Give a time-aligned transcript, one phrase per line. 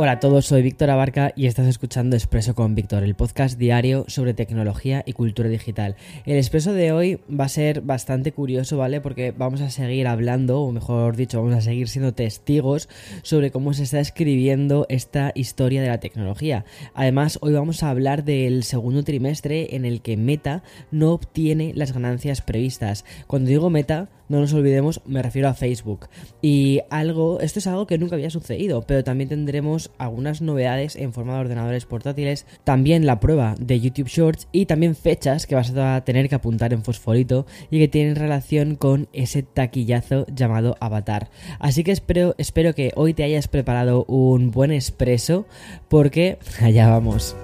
[0.00, 4.04] Hola a todos, soy Víctor Abarca y estás escuchando Expreso con Víctor, el podcast diario
[4.06, 5.96] sobre tecnología y cultura digital.
[6.24, 9.00] El expreso de hoy va a ser bastante curioso, ¿vale?
[9.00, 12.88] Porque vamos a seguir hablando, o mejor dicho, vamos a seguir siendo testigos
[13.22, 16.64] sobre cómo se está escribiendo esta historia de la tecnología.
[16.94, 20.62] Además, hoy vamos a hablar del segundo trimestre en el que Meta
[20.92, 23.04] no obtiene las ganancias previstas.
[23.26, 26.08] Cuando digo Meta, no nos olvidemos, me refiero a Facebook.
[26.42, 31.12] Y algo, esto es algo que nunca había sucedido, pero también tendremos algunas novedades en
[31.12, 35.74] forma de ordenadores portátiles, también la prueba de YouTube Shorts y también fechas que vas
[35.74, 41.30] a tener que apuntar en fosforito y que tienen relación con ese taquillazo llamado Avatar.
[41.58, 45.46] Así que espero, espero que hoy te hayas preparado un buen expreso
[45.88, 47.36] porque allá vamos.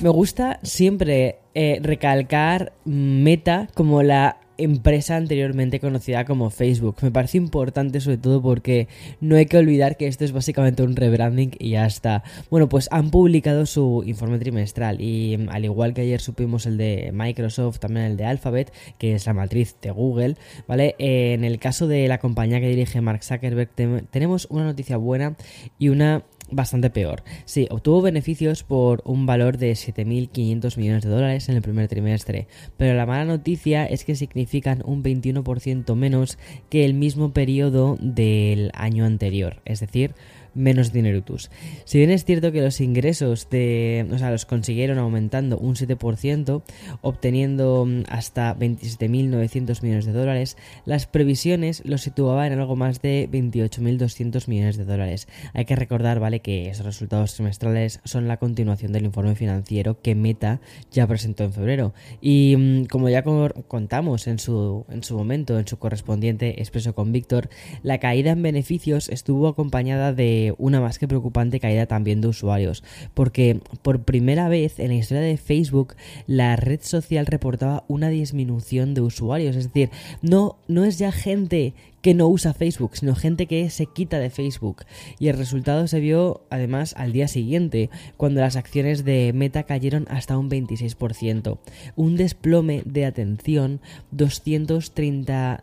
[0.00, 6.98] Me gusta siempre eh, recalcar Meta como la empresa anteriormente conocida como Facebook.
[7.02, 8.86] Me parece importante sobre todo porque
[9.20, 12.22] no hay que olvidar que esto es básicamente un rebranding y ya está.
[12.48, 16.76] Bueno, pues han publicado su informe trimestral y mm, al igual que ayer supimos el
[16.76, 20.36] de Microsoft, también el de Alphabet, que es la matriz de Google,
[20.68, 20.94] ¿vale?
[21.00, 23.70] en el caso de la compañía que dirige Mark Zuckerberg
[24.10, 25.34] tenemos una noticia buena
[25.76, 27.22] y una bastante peor.
[27.44, 32.46] Sí, obtuvo beneficios por un valor de 7.500 millones de dólares en el primer trimestre,
[32.76, 36.38] pero la mala noticia es que significan un 21% menos
[36.68, 40.14] que el mismo periodo del año anterior, es decir,
[40.54, 41.50] menos dineritus.
[41.84, 46.62] Si bien es cierto que los ingresos de, o sea, los consiguieron aumentando un 7%,
[47.02, 53.28] obteniendo mm, hasta 27.900 millones de dólares, las previsiones los situaban en algo más de
[53.30, 55.28] 28.200 millones de dólares.
[55.54, 60.14] Hay que recordar, ¿vale?, que esos resultados trimestrales son la continuación del informe financiero que
[60.14, 60.60] Meta
[60.90, 61.94] ya presentó en febrero.
[62.20, 67.12] Y mm, como ya contamos en su, en su momento, en su correspondiente expreso con
[67.12, 67.48] Víctor,
[67.82, 72.84] la caída en beneficios estuvo acompañada de una más que preocupante caída también de usuarios,
[73.14, 75.94] porque por primera vez en la historia de Facebook
[76.26, 79.90] la red social reportaba una disminución de usuarios, es decir,
[80.22, 84.30] no, no es ya gente que no usa Facebook, sino gente que se quita de
[84.30, 84.84] Facebook.
[85.18, 90.06] Y el resultado se vio además al día siguiente, cuando las acciones de Meta cayeron
[90.08, 91.58] hasta un 26%.
[91.96, 95.60] Un desplome de atención 230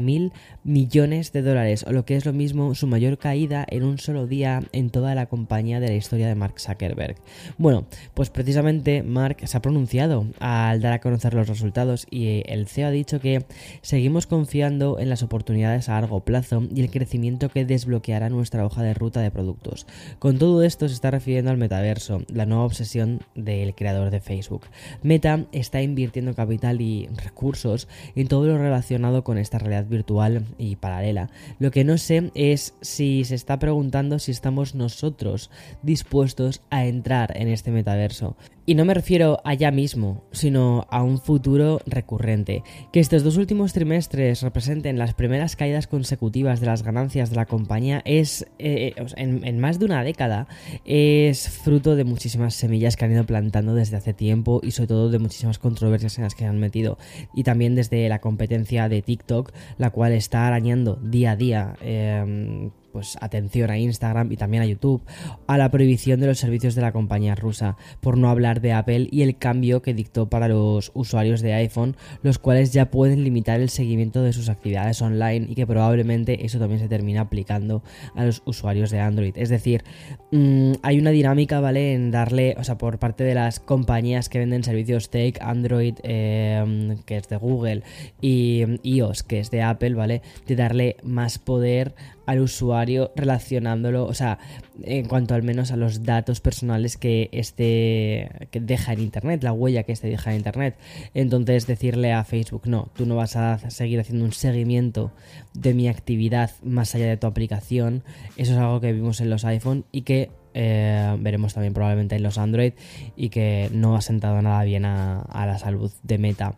[0.00, 0.32] mil
[0.64, 4.26] millones de dólares, o lo que es lo mismo su mayor caída en un solo
[4.26, 7.16] día en toda la compañía de la historia de Mark Zuckerberg.
[7.58, 12.66] Bueno, pues precisamente Mark se ha pronunciado al dar a conocer los resultados y el
[12.66, 13.44] CEO ha dicho que
[13.82, 18.82] seguimos confiando en la oportunidades a largo plazo y el crecimiento que desbloqueará nuestra hoja
[18.82, 19.86] de ruta de productos.
[20.18, 24.62] Con todo esto se está refiriendo al metaverso, la nueva obsesión del creador de Facebook.
[25.02, 30.76] Meta está invirtiendo capital y recursos en todo lo relacionado con esta realidad virtual y
[30.76, 31.30] paralela.
[31.58, 35.50] Lo que no sé es si se está preguntando si estamos nosotros
[35.82, 38.36] dispuestos a entrar en este metaverso.
[38.68, 42.64] Y no me refiero a ya mismo, sino a un futuro recurrente.
[42.92, 47.46] Que estos dos últimos trimestres representen las primeras caídas consecutivas de las ganancias de la
[47.46, 50.48] compañía es, eh, eh, en, más de una década,
[50.84, 55.10] es fruto de muchísimas semillas que han ido plantando desde hace tiempo y sobre todo
[55.10, 56.98] de muchísimas controversias en las que se han metido.
[57.34, 61.76] Y también desde la competencia de TikTok, la cual está arañando día a día.
[61.82, 65.02] Em, pues atención a Instagram y también a YouTube,
[65.46, 69.08] a la prohibición de los servicios de la compañía rusa, por no hablar de Apple
[69.10, 73.60] y el cambio que dictó para los usuarios de iPhone, los cuales ya pueden limitar
[73.60, 77.82] el seguimiento de sus actividades online y que probablemente eso también se termina aplicando
[78.14, 79.36] a los usuarios de Android.
[79.36, 79.84] Es decir,
[80.32, 81.92] mm, hay una dinámica, ¿vale?
[81.92, 86.96] En darle, o sea, por parte de las compañías que venden servicios Take, Android, em,
[87.04, 87.82] que es de Google,
[88.22, 90.22] y iOS, que es de Apple, ¿vale?
[90.46, 91.94] De darle más poder
[92.26, 94.38] al usuario relacionándolo, o sea,
[94.82, 99.52] en cuanto al menos a los datos personales que este que deja en internet, la
[99.52, 100.76] huella que este deja en internet.
[101.14, 105.12] Entonces decirle a Facebook, no, tú no vas a seguir haciendo un seguimiento
[105.54, 108.02] de mi actividad más allá de tu aplicación.
[108.36, 112.22] Eso es algo que vimos en los iPhone y que eh, veremos también probablemente en
[112.22, 112.72] los Android
[113.14, 116.56] y que no ha sentado nada bien a, a la salud de Meta,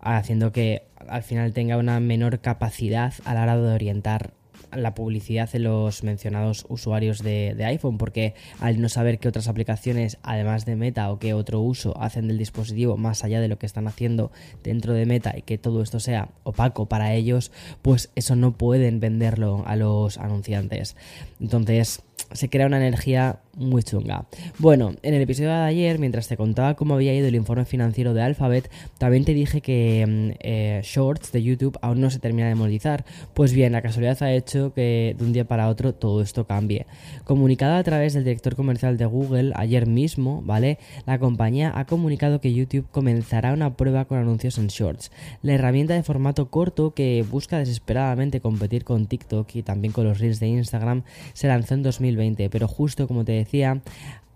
[0.00, 4.37] haciendo que al final tenga una menor capacidad a la hora de orientar
[4.72, 10.18] la publicidad de los mencionados usuarios de, iPhone, porque al no saber qué otras aplicaciones,
[10.22, 13.66] además de Meta o qué otro uso hacen del dispositivo más allá de lo que
[13.66, 14.30] están haciendo
[14.62, 19.00] dentro de Meta y que todo esto sea opaco para ellos, pues eso no pueden
[19.00, 20.96] venderlo a los anunciantes.
[21.40, 24.26] Entonces se crea una energía muy chunga.
[24.58, 28.14] Bueno, en el episodio de ayer, mientras te contaba cómo había ido el informe financiero
[28.14, 32.48] de Alphabet, también te dije que mm, eh, Shorts de YouTube aún no se termina
[32.48, 33.04] de monetizar.
[33.34, 36.86] Pues bien, la casualidad ha hecho que de un día para otro todo esto cambie.
[37.24, 40.78] Comunicada a través del director comercial de Google ayer mismo, ¿vale?
[41.06, 45.10] La compañía ha comunicado que YouTube comenzará una prueba con anuncios en Shorts,
[45.42, 50.18] la herramienta de formato corto que busca desesperadamente competir con TikTok y también con los
[50.18, 51.02] Reels de Instagram
[51.32, 53.47] se lanzó en 2020, pero justo como te decía,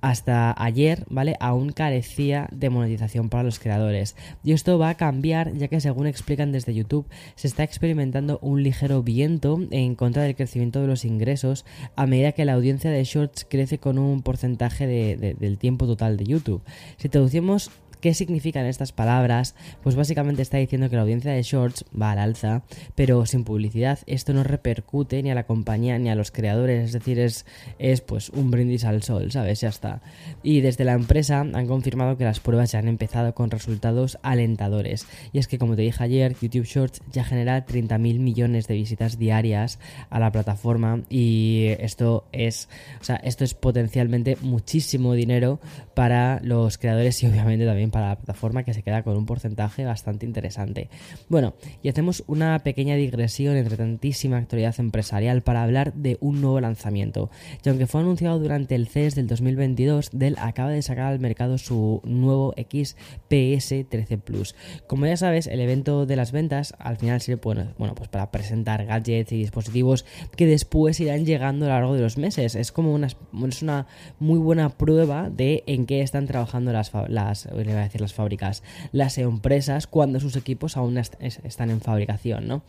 [0.03, 1.37] hasta ayer, ¿vale?
[1.39, 4.17] Aún carecía de monetización para los creadores.
[4.43, 7.07] Y esto va a cambiar ya que según explican desde YouTube,
[7.37, 11.65] se está experimentando un ligero viento en contra del crecimiento de los ingresos
[11.95, 16.25] a medida que la audiencia de Shorts crece con un porcentaje del tiempo total de
[16.25, 16.63] YouTube.
[16.97, 17.71] Si traducimos
[18.03, 19.55] ¿Qué significan estas palabras?
[19.85, 22.65] Pues básicamente está diciendo que la audiencia de Shorts va al alza,
[22.97, 26.93] pero sin publicidad esto no repercute ni a la compañía ni a los creadores, es
[26.93, 27.47] decir, es,
[27.79, 29.61] es pues un brindis al sol, ¿sabes?
[29.61, 30.03] Ya está.
[30.43, 35.07] Y desde la empresa han confirmado que las pruebas ya han empezado con resultados alentadores.
[35.33, 39.17] Y es que como te dije ayer, YouTube Shorts ya genera 30.000 millones de visitas
[39.17, 39.79] diarias
[40.11, 42.69] a la plataforma y esto es,
[43.01, 45.61] o sea, esto es potencialmente muchísimo dinero
[45.95, 49.85] para los creadores y obviamente también para la plataforma que se queda con un porcentaje
[49.85, 50.89] bastante interesante.
[51.29, 56.61] Bueno, y hacemos una pequeña digresión entre tantísima actualidad empresarial para hablar de un nuevo
[56.61, 57.31] lanzamiento.
[57.65, 61.59] Y aunque fue anunciado durante el CES del 2022, Dell acaba de sacar al mercado
[61.59, 64.57] su nuevo XPS 13 Plus.
[64.89, 68.31] Como ya sabes, el evento de las ventas al final sirve bueno, bueno, pues para
[68.31, 70.05] presentar gadgets y dispositivos
[70.37, 72.55] que después irán llegando a lo largo de los meses.
[72.55, 73.87] Es como una, es una
[74.19, 77.47] muy buena prueba de en qué están trabajando las, las
[77.85, 78.63] decir las fábricas,
[78.93, 82.63] las empresas cuando sus equipos aún están en fabricación, ¿no?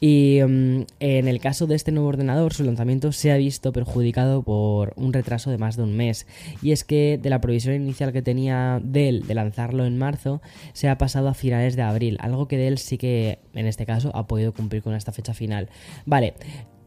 [0.00, 4.42] Y mm, en el caso de este nuevo ordenador, su lanzamiento se ha visto perjudicado
[4.42, 6.26] por un retraso de más de un mes.
[6.62, 10.40] Y es que de la previsión inicial que tenía Dell de lanzarlo en marzo,
[10.72, 14.10] se ha pasado a finales de abril, algo que Dell sí que en este caso
[14.14, 15.68] ha podido cumplir con esta fecha final.
[16.06, 16.34] Vale,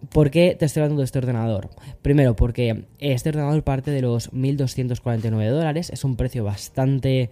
[0.10, 1.70] ¿Por qué te estoy hablando de este ordenador?
[2.02, 7.30] Primero, porque este ordenador parte de los 1.249 dólares, es un precio bastante,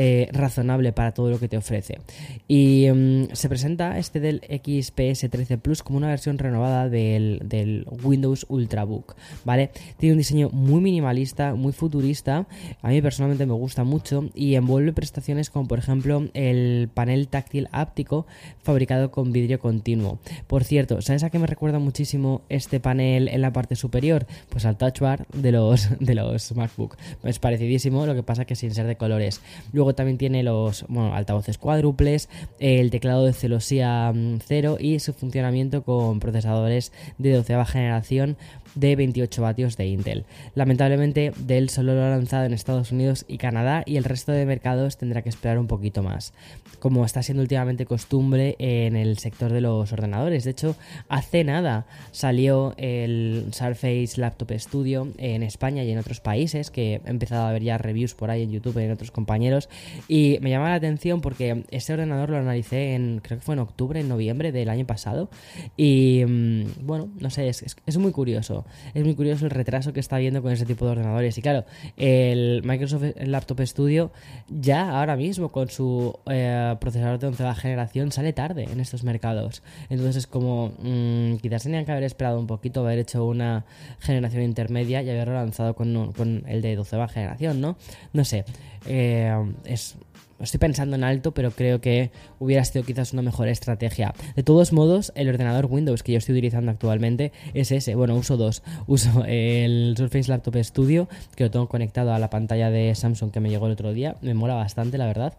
[0.00, 1.98] eh, razonable para todo lo que te ofrece.
[2.46, 8.46] Y mm, se presenta este del XPS 13 Plus como una versión renovada del, Windows
[8.48, 9.72] Ultrabook, ¿vale?
[9.96, 12.46] Tiene un diseño muy minimalista, muy futurista,
[12.80, 17.66] a mí personalmente me gusta mucho y envuelve prestaciones como por ejemplo el panel táctil
[17.72, 18.24] áptico
[18.62, 20.20] fabricado con vidrio continuo.
[20.46, 24.28] Por cierto, ¿sabes a qué me recuerda muchísimo este panel en la parte superior?
[24.48, 26.96] Pues al touch bar de los, de los MacBook.
[27.24, 29.40] Es parecidísimo, lo que pasa que sin ser de colores.
[29.72, 34.12] Luego también tiene los altavoces cuádruples, el teclado de celosía
[34.46, 38.36] 0 mm, y su funcionamiento con procesadores de doceava generación
[38.74, 40.24] de 28 vatios de Intel.
[40.54, 44.46] Lamentablemente Dell solo lo ha lanzado en Estados Unidos y Canadá y el resto de
[44.46, 46.32] mercados tendrá que esperar un poquito más,
[46.78, 50.44] como está siendo últimamente costumbre en el sector de los ordenadores.
[50.44, 50.76] De hecho,
[51.08, 57.10] hace nada salió el Surface Laptop Studio en España y en otros países, que he
[57.10, 59.68] empezado a ver ya reviews por ahí en YouTube y en otros compañeros,
[60.08, 63.60] y me llama la atención porque este ordenador lo analicé en, creo que fue en
[63.60, 65.30] octubre, en noviembre del año pasado,
[65.76, 68.64] y mm, bueno, no sé, es muy curioso
[68.94, 71.36] es muy curioso el retraso que está habiendo con ese tipo de ordenadores.
[71.38, 71.64] Y claro,
[71.96, 74.10] el Microsoft Laptop Studio
[74.48, 79.62] ya ahora mismo con su eh, procesador de onceava generación sale tarde en estos mercados.
[79.88, 83.64] Entonces es como, mm, quizás tenían que haber esperado un poquito, haber hecho una
[84.00, 87.76] generación intermedia y haberlo lanzado con, con el de doceava generación, ¿no?
[88.12, 88.44] No sé,
[88.86, 89.34] eh,
[89.64, 89.96] es
[90.40, 94.14] estoy pensando en alto, pero creo que hubiera sido quizás una mejor estrategia.
[94.36, 97.94] De todos modos, el ordenador Windows que yo estoy utilizando actualmente es ese.
[97.94, 98.62] Bueno, uso dos.
[98.86, 103.40] Uso el Surface Laptop Studio, que lo tengo conectado a la pantalla de Samsung que
[103.40, 104.16] me llegó el otro día.
[104.22, 105.34] Me mola bastante, la verdad.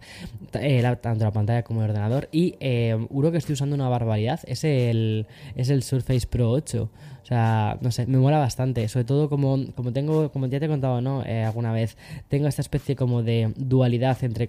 [0.54, 2.28] Eh, tanto la pantalla como el ordenador.
[2.32, 5.26] Y eh, uno que estoy usando una barbaridad es el,
[5.56, 6.90] es el Surface Pro 8.
[7.22, 8.88] O sea, no sé, me mola bastante.
[8.88, 11.24] Sobre todo como, como tengo, como ya te he contado, ¿no?
[11.24, 11.96] Eh, alguna vez,
[12.28, 14.48] tengo esta especie como de dualidad entre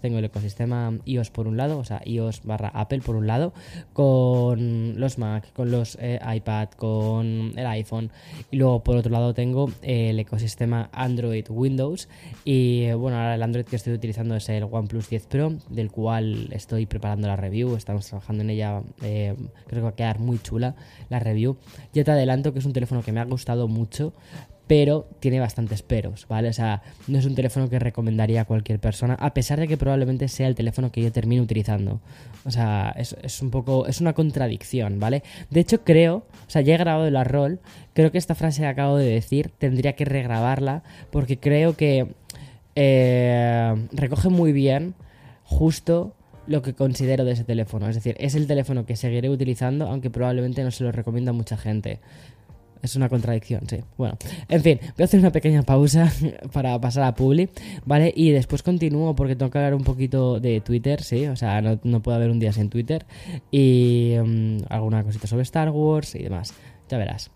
[0.00, 3.52] Tengo el ecosistema iOS por un lado, o sea, iOS barra Apple por un lado,
[3.92, 8.10] con los Mac, con los eh, iPad, con el iPhone.
[8.50, 12.08] Y luego por otro lado tengo el ecosistema Android Windows.
[12.44, 15.90] Y eh, bueno, ahora el Android que estoy utilizando es el OnePlus 10 Pro, del
[15.90, 17.74] cual estoy preparando la review.
[17.74, 18.82] Estamos trabajando en ella.
[18.98, 19.36] creo
[19.68, 20.74] que va a quedar muy chula
[21.08, 21.56] la review.
[21.92, 24.12] Ya te adelanto que es un teléfono que me ha gustado mucho
[24.70, 26.48] pero tiene bastantes peros, ¿vale?
[26.48, 29.76] O sea, no es un teléfono que recomendaría a cualquier persona, a pesar de que
[29.76, 32.00] probablemente sea el teléfono que yo termine utilizando.
[32.44, 35.24] O sea, es, un poco, es una contradicción, ¿vale?
[35.50, 37.58] De hecho, creo, o sea, ya he grabado el rol,
[37.94, 42.06] creo que esta frase que acabo de decir tendría que regrabarla, porque creo que
[42.76, 44.94] eh, recoge muy bien
[45.42, 46.14] justo
[46.46, 47.88] lo que considero de ese teléfono.
[47.88, 51.32] Es decir, es el teléfono que seguiré utilizando, aunque probablemente no se lo recomienda a
[51.32, 51.98] mucha gente.
[52.82, 53.78] Es una contradicción, sí.
[53.98, 54.16] Bueno,
[54.48, 56.12] en fin, voy a hacer una pequeña pausa
[56.52, 57.50] para pasar a Publi,
[57.84, 58.12] ¿vale?
[58.14, 61.26] Y después continúo porque tengo que hablar un poquito de Twitter, sí.
[61.26, 63.06] O sea, no, puedo haber un día sin Twitter.
[63.50, 66.54] Y mm, alguna cosita sobre Star Wars y demás.
[66.88, 67.30] Ya verás.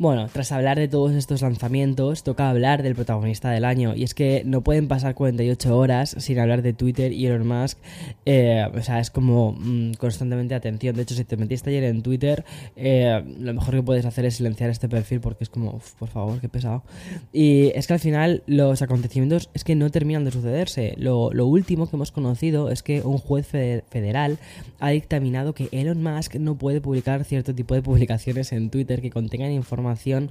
[0.00, 3.94] Bueno, tras hablar de todos estos lanzamientos, toca hablar del protagonista del año.
[3.94, 7.76] Y es que no pueden pasar 48 horas sin hablar de Twitter y Elon Musk.
[8.24, 10.96] Eh, o sea, es como mm, constantemente atención.
[10.96, 14.36] De hecho, si te metiste ayer en Twitter, eh, lo mejor que puedes hacer es
[14.36, 16.82] silenciar este perfil porque es como, por favor, qué pesado.
[17.30, 20.94] Y es que al final los acontecimientos es que no terminan de sucederse.
[20.96, 24.38] Lo, lo último que hemos conocido es que un juez federal
[24.78, 29.10] ha dictaminado que Elon Musk no puede publicar cierto tipo de publicaciones en Twitter que
[29.10, 30.30] contengan información información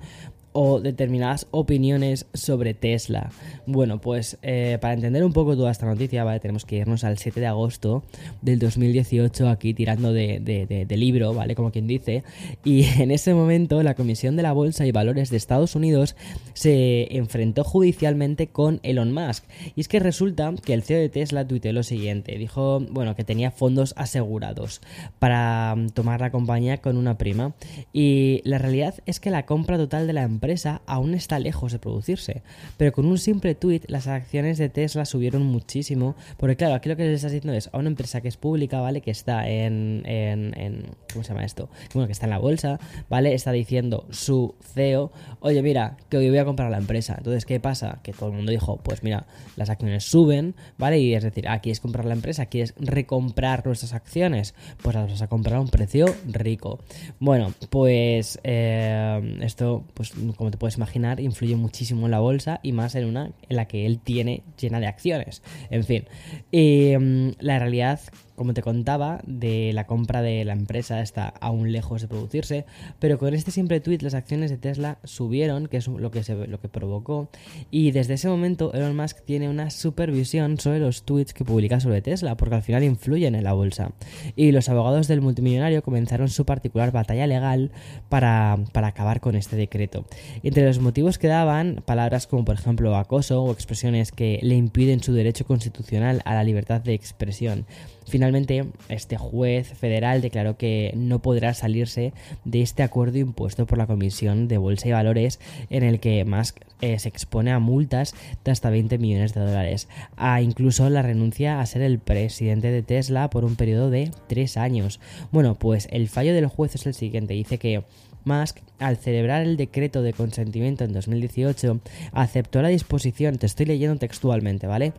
[0.61, 3.31] o determinadas opiniones sobre Tesla.
[3.65, 6.41] Bueno, pues eh, para entender un poco toda esta noticia, ¿vale?
[6.41, 8.03] Tenemos que irnos al 7 de agosto
[8.41, 11.55] del 2018 aquí tirando de, libro, ¿vale?
[11.55, 12.25] Como quien dice.
[12.65, 16.17] Y en ese momento la Comisión de la Bolsa y Valores de Estados Unidos
[16.51, 19.45] se enfrentó judicialmente con Elon Musk.
[19.77, 22.37] Y es que resulta que el CEO de Tesla tuiteó lo siguiente.
[22.37, 24.81] Dijo, bueno, que tenía fondos asegurados
[25.19, 27.53] para mm, tomar la compañía con una prima.
[27.93, 30.48] Y la realidad es que la compra total de la empresa
[30.85, 32.41] aún está lejos de producirse.
[32.77, 36.15] Pero con un simple tweet las acciones de Tesla subieron muchísimo.
[36.37, 38.81] Porque claro, aquí lo que les estás diciendo es a una empresa que es pública,
[38.81, 39.01] ¿vale?
[39.01, 41.69] Que está en, en, en ¿cómo se llama esto?
[41.93, 42.79] Bueno, que está en la bolsa,
[43.09, 43.33] ¿vale?
[43.33, 47.15] Está diciendo su CEO, oye, mira, que hoy voy a comprar la empresa.
[47.17, 47.99] Entonces, ¿qué pasa?
[48.03, 50.99] Que todo el mundo dijo, pues mira, las acciones suben, ¿vale?
[50.99, 52.45] Y es decir, ah, ¿quieres comprar la empresa?
[52.47, 54.53] ¿Quieres recomprar nuestras acciones?
[54.81, 56.79] Pues las vas a comprar a un precio rico.
[57.19, 58.39] Bueno, pues...
[58.43, 63.05] Eh, esto, pues como te puedes imaginar, influye muchísimo en la bolsa y más en
[63.05, 65.41] una en la que él tiene llena de acciones.
[65.69, 66.05] En fin,
[66.51, 67.99] mm, la realidad
[68.39, 72.65] como te contaba, de la compra de la empresa está aún lejos de producirse,
[72.97, 76.47] pero con este simple tweet las acciones de Tesla subieron, que es lo que, se,
[76.47, 77.27] lo que provocó,
[77.69, 82.01] y desde ese momento Elon Musk tiene una supervisión sobre los tweets que publica sobre
[82.01, 83.91] Tesla, porque al final influyen en la bolsa.
[84.37, 87.71] Y los abogados del multimillonario comenzaron su particular batalla legal
[88.07, 90.05] para, para acabar con este decreto.
[90.43, 95.03] Entre los motivos que daban, palabras como por ejemplo acoso o expresiones que le impiden
[95.03, 97.65] su derecho constitucional a la libertad de expresión.
[98.09, 102.11] Finalmente, este juez federal declaró que no podrá salirse
[102.43, 105.39] de este acuerdo impuesto por la Comisión de Bolsa y Valores
[105.69, 109.87] en el que Musk eh, se expone a multas de hasta 20 millones de dólares,
[110.17, 114.57] a incluso la renuncia a ser el presidente de Tesla por un periodo de tres
[114.57, 114.99] años.
[115.31, 117.83] Bueno, pues el fallo del juez es el siguiente, dice que
[118.25, 121.79] Musk, al celebrar el decreto de consentimiento en 2018,
[122.11, 124.93] aceptó la disposición, te estoy leyendo textualmente, ¿vale?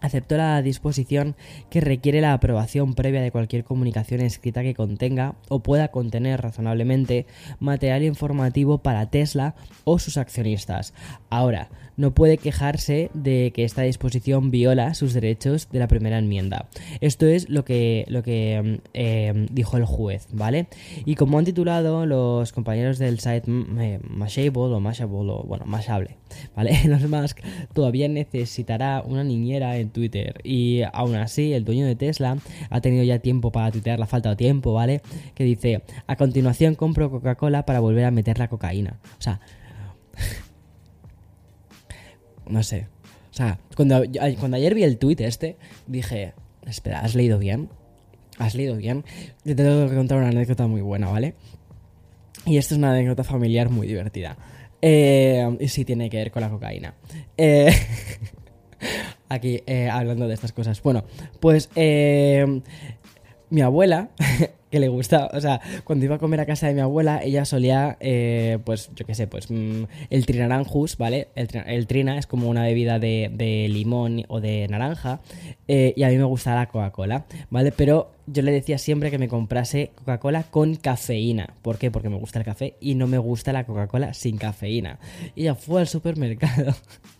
[0.00, 1.36] Aceptó la disposición
[1.70, 7.26] que requiere la aprobación previa de cualquier comunicación escrita que contenga o pueda contener razonablemente
[7.60, 10.94] material informativo para Tesla o sus accionistas.
[11.30, 16.68] Ahora, no puede quejarse de que esta disposición viola sus derechos de la primera enmienda.
[17.00, 20.68] Esto es lo que, lo que mm, eh, dijo el juez, ¿vale?
[21.04, 26.16] Y como han titulado los compañeros del site eh, Mashable o Mashable o bueno, Mashable,
[26.56, 26.78] ¿vale?
[26.86, 27.40] Los Musk
[27.74, 32.38] todavía necesitará una niñera en Twitter y aún así el dueño de Tesla
[32.70, 35.02] ha tenido ya tiempo para tuitear, la falta de tiempo, ¿vale?
[35.34, 39.00] Que dice, a continuación compro Coca-Cola para volver a meter la cocaína.
[39.18, 39.40] O sea...
[42.48, 42.86] no sé.
[43.30, 44.02] O sea, cuando,
[44.38, 46.34] cuando ayer vi el tweet este, dije,
[46.66, 47.68] espera, ¿has leído bien?
[48.38, 49.04] ¿Has leído bien?
[49.44, 51.34] Yo te tengo que contar una anécdota muy buena, ¿vale?
[52.46, 54.36] Y esto es una anécdota familiar muy divertida.
[54.80, 56.94] Eh, y sí tiene que ver con la cocaína.
[57.36, 57.72] Eh,
[59.28, 60.80] aquí eh, hablando de estas cosas.
[60.82, 61.04] Bueno,
[61.40, 61.68] pues
[63.50, 64.10] mi abuela
[64.70, 67.44] que le gusta, o sea, cuando iba a comer a casa de mi abuela, ella
[67.44, 71.28] solía, eh, pues, yo qué sé, pues, mm, el trinaranjus, ¿vale?
[71.34, 75.20] El, trina es como una bebida de, limón o de naranja,
[75.66, 77.72] eh, y a mí me gusta la Coca-Cola, ¿vale?
[77.72, 81.54] Pero yo le decía siempre que me comprase Coca-Cola con cafeína.
[81.62, 81.90] ¿Por qué?
[81.90, 84.98] Porque me gusta el café y no me gusta la Coca-Cola sin cafeína.
[85.34, 86.74] Y ella fue al supermercado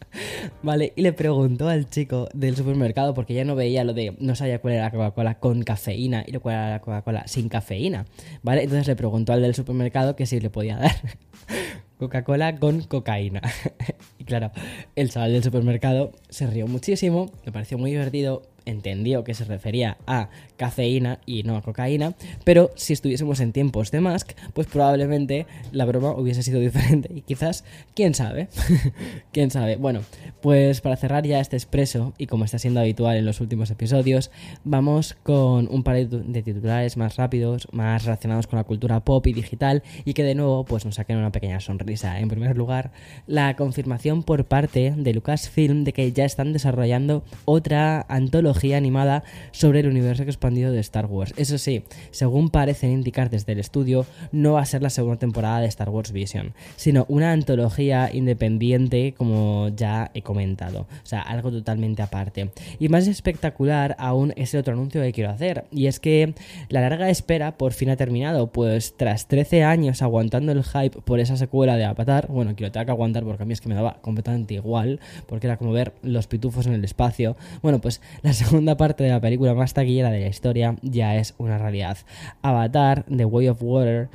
[0.62, 4.34] Vale, y le preguntó al chico del supermercado, porque ya no veía lo de, no
[4.34, 8.06] sabía cuál era la Coca-Cola con cafeína y cuál era la Coca-Cola sin cafeína,
[8.42, 8.62] ¿vale?
[8.62, 10.92] Entonces le preguntó al del supermercado que si le podía dar.
[11.98, 13.42] Coca-Cola con cocaína.
[14.18, 14.52] y claro,
[14.94, 19.96] el chaval del supermercado se rió muchísimo, me pareció muy divertido entendió que se refería
[20.06, 25.46] a cafeína y no a cocaína, pero si estuviésemos en tiempos de Musk, pues probablemente
[25.72, 28.48] la broma hubiese sido diferente y quizás, quién sabe,
[29.32, 29.76] quién sabe.
[29.76, 30.00] Bueno,
[30.42, 34.30] pues para cerrar ya este expreso y como está siendo habitual en los últimos episodios,
[34.64, 39.32] vamos con un par de titulares más rápidos, más relacionados con la cultura pop y
[39.32, 42.20] digital y que de nuevo pues nos saquen una pequeña sonrisa.
[42.20, 42.90] En primer lugar,
[43.26, 49.80] la confirmación por parte de Lucasfilm de que ya están desarrollando otra antología animada sobre
[49.80, 51.34] el universo expandido de Star Wars.
[51.36, 55.60] Eso sí, según parecen indicar desde el estudio, no va a ser la segunda temporada
[55.60, 60.80] de Star Wars Vision, sino una antología independiente como ya he comentado.
[60.80, 62.50] O sea, algo totalmente aparte.
[62.78, 66.34] Y más espectacular aún es el otro anuncio que quiero hacer, y es que
[66.68, 71.20] la larga espera por fin ha terminado, pues tras 13 años aguantando el hype por
[71.20, 73.74] esa secuela de Avatar, bueno, quiero tener que aguantar porque a mí es que me
[73.74, 77.36] daba completamente igual, porque era como ver los pitufos en el espacio.
[77.62, 81.34] Bueno, pues la segunda parte de la película más taquillera de la historia ya es
[81.38, 81.98] una realidad.
[82.42, 84.08] Avatar, The Way of Water,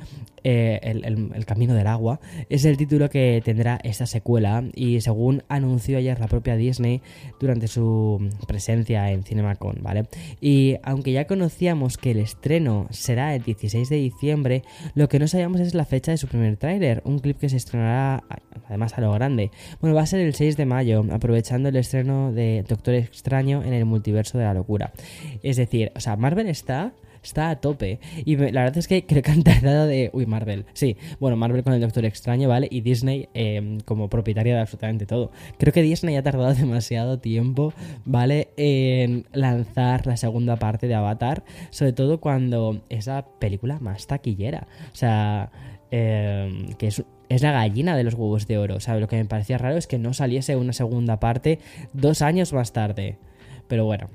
[0.46, 5.98] eh, el, Camino del Agua, es el título que tendrá esta secuela y según anunció
[5.98, 7.02] ayer la propia Disney
[7.38, 10.06] durante su presencia en CinemaCon, ¿vale?
[10.40, 14.62] Y aunque ya conocíamos que el estreno será el 16 de diciembre,
[14.94, 17.56] lo que no sabíamos es la fecha de su primer tráiler, un clip que se
[17.56, 18.24] estrenará
[18.68, 19.50] además a lo grande.
[19.80, 23.72] Bueno, va a ser el 6 de mayo, aprovechando el estreno de Doctor Extraño en
[23.72, 24.92] el multiverso de la locura.
[25.42, 26.92] Es decir, o sea, Marvel está
[27.24, 27.98] está a tope.
[28.24, 30.10] Y la verdad es que creo que han tardado de...
[30.12, 30.66] Uy, Marvel.
[30.74, 32.68] Sí, bueno, Marvel con el Doctor Extraño, ¿vale?
[32.70, 35.32] Y Disney em, como propietaria de absolutamente todo.
[35.58, 37.72] Creo que Disney ha tardado demasiado tiempo,
[38.04, 38.48] ¿vale?
[38.56, 41.44] En lanzar la segunda parte de Avatar.
[41.70, 44.68] Sobre todo cuando es la película más taquillera.
[44.92, 45.50] O sea...
[45.90, 48.76] Em, que es, es la gallina de los huevos de oro.
[48.76, 51.60] O sea, lo que me parecía raro es que no saliese una segunda parte
[51.92, 53.18] dos años más tarde.
[53.74, 54.08] Pero bueno,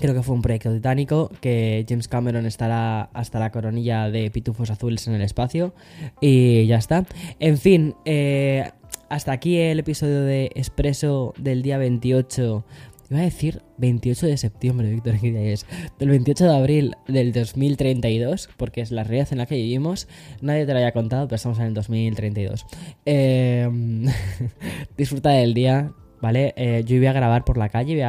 [0.00, 4.70] Creo que fue un proyecto titánico, que James Cameron estará hasta la coronilla de pitufos
[4.70, 5.72] azules en el espacio.
[6.20, 7.04] Y ya está.
[7.38, 8.70] En fin, eh,
[9.08, 12.64] hasta aquí el episodio de Expreso del día 28.
[13.10, 15.66] Iba a decir 28 de septiembre, Víctor, ¿qué día es?
[16.00, 20.08] Del 28 de abril del 2032, porque es la realidad en la que vivimos.
[20.40, 22.66] Nadie te lo haya contado, pero estamos en el 2032.
[23.04, 23.68] Eh,
[24.96, 26.54] disfruta del día, ¿vale?
[26.56, 28.02] Eh, yo voy a grabar por la calle,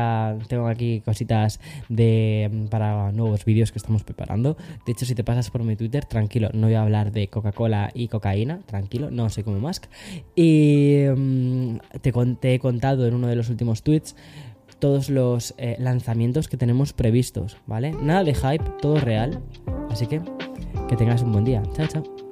[0.48, 4.56] tengo aquí cositas de para nuevos vídeos que estamos preparando.
[4.86, 7.92] De hecho, si te pasas por mi Twitter, tranquilo, no voy a hablar de Coca-Cola
[7.94, 9.86] y cocaína, tranquilo, no soy como Musk.
[10.36, 14.16] Y mm, te, he contado en uno de los últimos tweets
[14.80, 17.94] todos los eh, lanzamientos que tenemos previstos, ¿vale?
[17.94, 19.42] Nada de hype, todo real.
[19.90, 20.22] Así que
[20.88, 21.64] que tengas un buen día.
[21.76, 22.23] Chao, chao.